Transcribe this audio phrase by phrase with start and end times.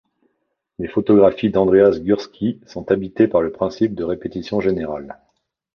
[0.79, 5.19] Les photographies d'Andreas Gursky sont habitées par le principe de répétition générale.